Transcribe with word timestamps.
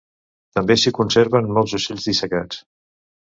També 0.59 0.77
s'hi 0.83 0.93
conserven 0.99 1.51
molts 1.57 1.77
ocells 1.79 2.09
dissecats. 2.11 2.63